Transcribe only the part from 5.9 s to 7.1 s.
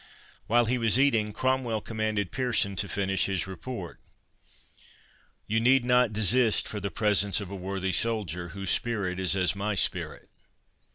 desist for the